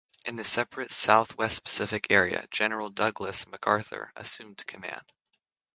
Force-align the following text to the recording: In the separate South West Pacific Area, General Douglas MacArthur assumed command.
In 0.25 0.35
the 0.35 0.43
separate 0.43 0.91
South 0.91 1.37
West 1.37 1.63
Pacific 1.63 2.07
Area, 2.09 2.47
General 2.49 2.89
Douglas 2.89 3.45
MacArthur 3.45 4.11
assumed 4.15 4.65
command. 4.65 5.03